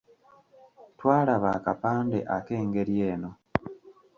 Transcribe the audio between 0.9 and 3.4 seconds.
Twalaba akapande ak’engeri eno.